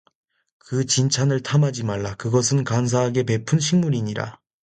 그 0.57 0.87
진찬을 0.87 1.43
탐하지 1.43 1.83
말라 1.83 2.15
그것은 2.15 2.63
간사하게 2.63 3.21
베푼 3.21 3.59
식물이니라 3.59 4.39